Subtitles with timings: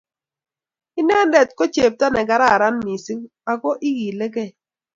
[0.99, 4.51] inendet ko chepto ne kararan mising, ako ikilikei.